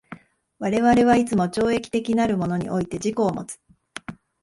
[0.57, 3.59] 我々はいつも超越的なるものにおいて自己をもつ。